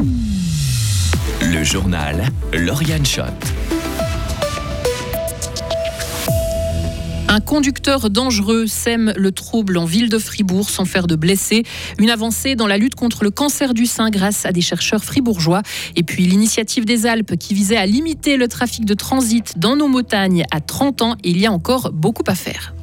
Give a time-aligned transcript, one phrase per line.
[0.00, 3.32] Le journal Lauriane Schott.
[7.28, 11.62] Un conducteur dangereux sème le trouble en ville de Fribourg sans faire de blessés.
[11.98, 15.62] Une avancée dans la lutte contre le cancer du sein grâce à des chercheurs fribourgeois.
[15.96, 19.88] Et puis l'initiative des Alpes qui visait à limiter le trafic de transit dans nos
[19.88, 21.14] montagnes à 30 ans.
[21.24, 22.74] il y a encore beaucoup à faire.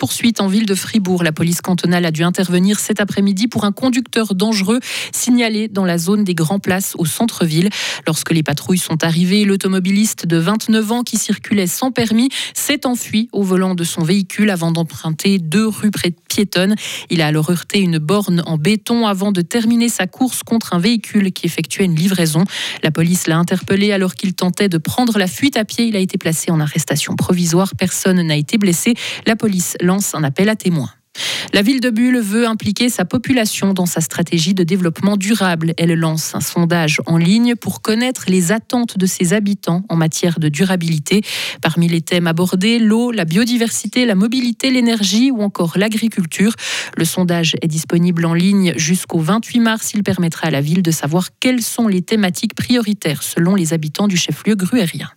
[0.00, 1.22] Une course-poursuite en ville de Fribourg.
[1.22, 4.80] La police cantonale a dû intervenir cet après-midi pour un conducteur dangereux
[5.12, 7.68] signalé dans la zone des Grands Places au centre-ville.
[8.06, 13.28] Lorsque les patrouilles sont arrivées, l'automobiliste de 29 ans qui circulait sans permis s'est enfui
[13.32, 15.90] au volant de son véhicule avant d'emprunter deux rues
[16.28, 16.76] piétonnes.
[17.10, 20.78] Il a alors heurté une borne en béton avant de terminer sa course contre un
[20.78, 22.44] véhicule qui effectuait une livraison.
[22.82, 25.84] La police l'a interpellé alors qu'il tentait de prendre la fuite à pied.
[25.84, 27.72] Il a été placé en arrestation provisoire.
[27.76, 28.94] Personne n'a été blessé.
[29.26, 30.92] La police police lance un appel à témoins.
[31.52, 35.74] La ville de Bulle veut impliquer sa population dans sa stratégie de développement durable.
[35.78, 40.38] Elle lance un sondage en ligne pour connaître les attentes de ses habitants en matière
[40.38, 41.22] de durabilité.
[41.60, 46.52] Parmi les thèmes abordés, l'eau, la biodiversité, la mobilité, l'énergie ou encore l'agriculture.
[46.96, 49.90] Le sondage est disponible en ligne jusqu'au 28 mars.
[49.92, 54.06] Il permettra à la ville de savoir quelles sont les thématiques prioritaires selon les habitants
[54.06, 55.10] du chef-lieu gruérien.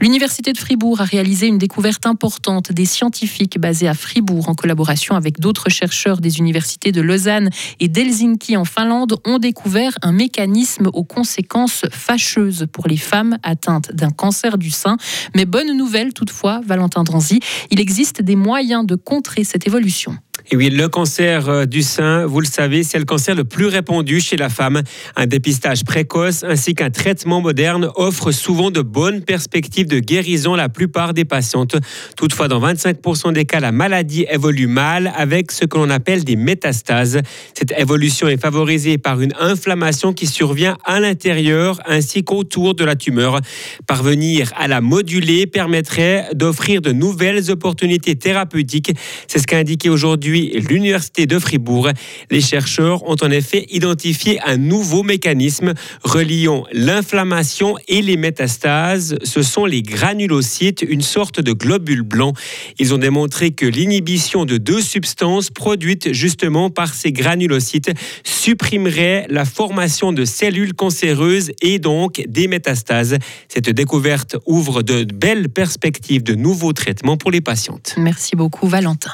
[0.00, 2.72] L'Université de Fribourg a réalisé une découverte importante.
[2.72, 7.88] Des scientifiques basés à Fribourg, en collaboration avec d'autres chercheurs des universités de Lausanne et
[7.88, 14.10] d'Helsinki en Finlande, ont découvert un mécanisme aux conséquences fâcheuses pour les femmes atteintes d'un
[14.10, 14.96] cancer du sein.
[15.34, 20.16] Mais bonne nouvelle toutefois, Valentin Dranzy, il existe des moyens de contrer cette évolution.
[20.50, 23.66] Et oui, le cancer euh, du sein, vous le savez, c'est le cancer le plus
[23.66, 24.80] répandu chez la femme.
[25.14, 30.70] Un dépistage précoce ainsi qu'un traitement moderne offrent souvent de bonnes perspectives de guérison la
[30.70, 31.76] plupart des patientes.
[32.16, 36.36] Toutefois, dans 25% des cas, la maladie évolue mal avec ce que l'on appelle des
[36.36, 37.20] métastases.
[37.52, 42.96] Cette évolution est favorisée par une inflammation qui survient à l'intérieur ainsi qu'autour de la
[42.96, 43.38] tumeur.
[43.86, 48.92] Parvenir à la moduler permettrait d'offrir de nouvelles opportunités thérapeutiques.
[49.26, 50.37] C'est ce qu'a indiqué aujourd'hui
[50.68, 51.90] l'Université de Fribourg.
[52.30, 59.16] Les chercheurs ont en effet identifié un nouveau mécanisme reliant l'inflammation et les métastases.
[59.22, 62.32] Ce sont les granulocytes, une sorte de globule blanc.
[62.78, 67.90] Ils ont démontré que l'inhibition de deux substances produites justement par ces granulocytes
[68.24, 73.18] supprimerait la formation de cellules cancéreuses et donc des métastases.
[73.48, 77.94] Cette découverte ouvre de belles perspectives de nouveaux traitements pour les patientes.
[77.96, 79.12] Merci beaucoup Valentin.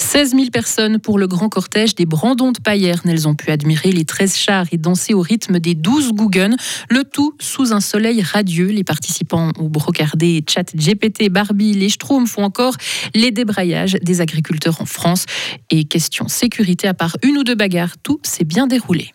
[0.00, 3.00] 16 000 personnes pour le grand cortège des Brandons de Payerne.
[3.04, 6.56] Elles ont pu admirer les 13 chars et danser au rythme des 12 Guggen,
[6.88, 8.68] le tout sous un soleil radieux.
[8.68, 12.74] Les participants ont brocardé Chat GPT, Barbie, les Schtroumpfs ou encore
[13.14, 15.26] les débraillages des agriculteurs en France.
[15.70, 19.12] Et question sécurité, à part une ou deux bagarres, tout s'est bien déroulé.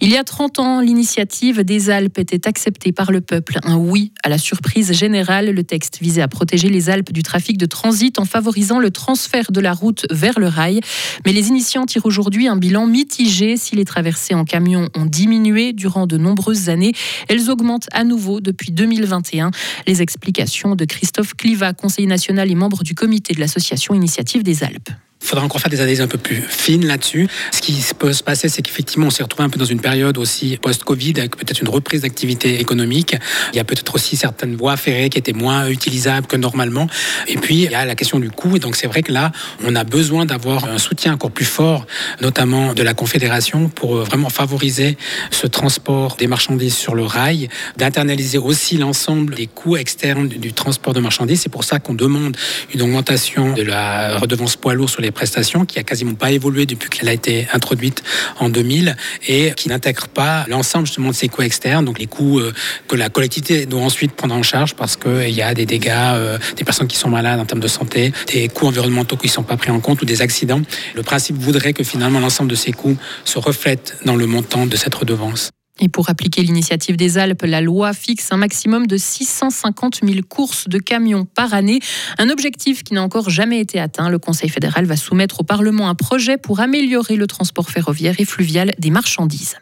[0.00, 3.58] Il y a 30 ans, l'initiative des Alpes était acceptée par le peuple.
[3.64, 5.50] Un oui à la surprise générale.
[5.50, 9.50] Le texte visait à protéger les Alpes du trafic de transit en favorisant le transfert
[9.50, 10.80] de la route vers le rail.
[11.26, 13.56] Mais les initiants tirent aujourd'hui un bilan mitigé.
[13.56, 16.92] Si les traversées en camion ont diminué durant de nombreuses années,
[17.28, 19.50] elles augmentent à nouveau depuis 2021.
[19.86, 24.62] Les explications de Christophe Cliva, conseiller national et membre du comité de l'association Initiative des
[24.62, 24.90] Alpes.
[25.20, 27.28] Il faudra encore faire des analyses un peu plus fines là-dessus.
[27.52, 30.16] Ce qui peut se passer, c'est qu'effectivement, on s'est retrouvé un peu dans une période
[30.16, 33.16] aussi post-Covid avec peut-être une reprise d'activité économique.
[33.52, 36.86] Il y a peut-être aussi certaines voies ferrées qui étaient moins utilisables que normalement.
[37.26, 38.56] Et puis, il y a la question du coût.
[38.56, 39.32] Et donc, c'est vrai que là,
[39.64, 41.86] on a besoin d'avoir un soutien encore plus fort,
[42.22, 44.96] notamment de la Confédération, pour vraiment favoriser
[45.30, 50.94] ce transport des marchandises sur le rail, d'internaliser aussi l'ensemble des coûts externes du transport
[50.94, 51.42] de marchandises.
[51.42, 52.36] C'est pour ça qu'on demande
[52.72, 56.66] une augmentation de la redevance poids lourd sur les prestations qui a quasiment pas évolué
[56.66, 58.02] depuis qu'elle a été introduite
[58.38, 58.96] en 2000
[59.26, 62.52] et qui n'intègre pas l'ensemble justement de ces coûts externes, donc les coûts euh,
[62.86, 66.38] que la collectivité doit ensuite prendre en charge parce qu'il y a des dégâts, euh,
[66.56, 69.42] des personnes qui sont malades en termes de santé, des coûts environnementaux qui ne sont
[69.42, 70.62] pas pris en compte ou des accidents.
[70.94, 74.76] Le principe voudrait que finalement l'ensemble de ces coûts se reflète dans le montant de
[74.76, 75.50] cette redevance.
[75.80, 80.68] Et pour appliquer l'initiative des Alpes, la loi fixe un maximum de 650 000 courses
[80.68, 81.80] de camions par année,
[82.18, 84.08] un objectif qui n'a encore jamais été atteint.
[84.08, 88.24] Le Conseil fédéral va soumettre au Parlement un projet pour améliorer le transport ferroviaire et
[88.24, 89.56] fluvial des marchandises.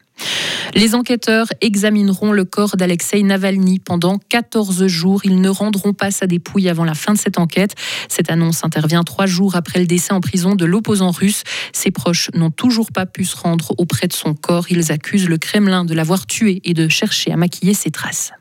[0.74, 5.22] Les enquêteurs examineront le corps d'Alexei Navalny pendant 14 jours.
[5.24, 7.74] Ils ne rendront pas sa dépouille avant la fin de cette enquête.
[8.08, 11.44] Cette annonce intervient trois jours après le décès en prison de l'opposant russe.
[11.72, 14.66] Ses proches n'ont toujours pas pu se rendre auprès de son corps.
[14.70, 18.32] Ils accusent le Kremlin de l'avoir tué et de chercher à maquiller ses traces.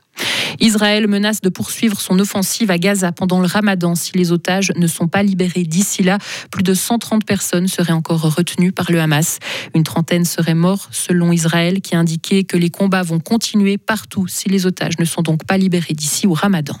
[0.60, 4.86] Israël menace de poursuivre son offensive à Gaza pendant le ramadan si les otages ne
[4.86, 6.18] sont pas libérés d'ici là.
[6.50, 9.38] Plus de 130 personnes seraient encore retenues par le Hamas.
[9.74, 14.26] Une trentaine seraient morts selon Israël qui a indiqué que les combats vont continuer partout
[14.28, 16.76] si les otages ne sont donc pas libérés d'ici au ramadan.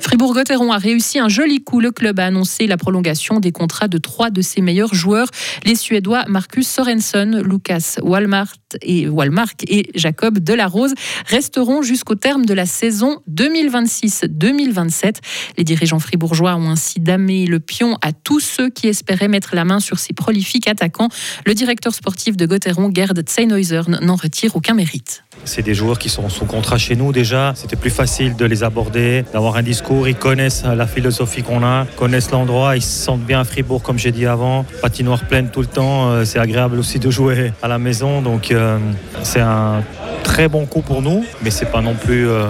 [0.00, 1.80] Fribourg-Gotteron a réussi un joli coup.
[1.80, 5.28] Le club a annoncé la prolongation des contrats de trois de ses meilleurs joueurs,
[5.64, 10.94] les Suédois Marcus Sorensen, Lucas Walmart et Walmark et Jacob Delarose
[11.26, 15.16] resteront jusqu'au terme de la saison 2026-2027.
[15.58, 19.64] Les dirigeants fribourgeois ont ainsi damé le pion à tous ceux qui espéraient mettre la
[19.64, 21.08] main sur ces prolifiques attaquants.
[21.46, 25.24] Le directeur sportif de Gotteron, Gerd Zeinhäuser, n'en retire aucun mérite.
[25.44, 27.54] C'est des joueurs qui sont sous contrat chez nous déjà.
[27.56, 30.08] C'était plus facile de les aborder, d'avoir un discours.
[30.08, 32.76] Ils connaissent la philosophie qu'on a, connaissent l'endroit.
[32.76, 34.64] Ils se sentent bien à Fribourg, comme j'ai dit avant.
[34.82, 36.10] Patinoire pleine tout le temps.
[36.10, 38.22] Euh, c'est agréable aussi de jouer à la maison.
[38.22, 38.78] Donc euh,
[39.22, 39.82] c'est un
[40.22, 42.28] très bon coup pour nous, mais c'est pas non plus.
[42.28, 42.46] Euh,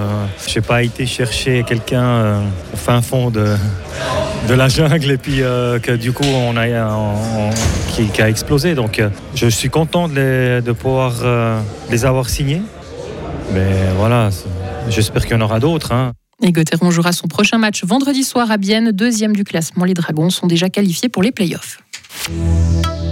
[0.46, 2.42] je n'ai pas été chercher quelqu'un
[2.72, 3.54] au fin fond de,
[4.48, 6.66] la jungle et puis que du coup on a
[7.88, 8.74] qui, a explosé.
[8.74, 9.02] Donc
[9.34, 11.12] je suis content de, de pouvoir
[11.90, 12.62] les avoir signés.
[13.52, 14.30] Mais voilà,
[14.88, 15.92] j'espère qu'il y en aura d'autres.
[15.92, 16.12] Hein.
[16.42, 19.84] Et Gauthieron jouera son prochain match vendredi soir à Bienne, deuxième du classement.
[19.84, 21.80] Les Dragons sont déjà qualifiés pour les playoffs.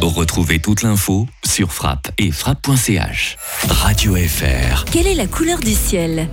[0.01, 3.37] Retrouvez toute l'info sur frappe et frappe.ch.
[3.69, 4.85] Radio FR.
[4.91, 6.29] Quelle est la couleur du ciel?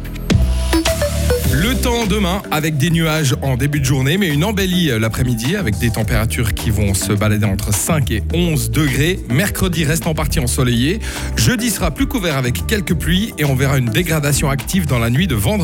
[1.51, 5.77] Le temps demain avec des nuages en début de journée, mais une embellie l'après-midi avec
[5.77, 9.21] des températures qui vont se balader entre 5 et 11 degrés.
[9.29, 10.99] Mercredi reste en partie ensoleillé.
[11.37, 15.09] Jeudi sera plus couvert avec quelques pluies et on verra une dégradation active dans la
[15.09, 15.63] nuit de vendredi.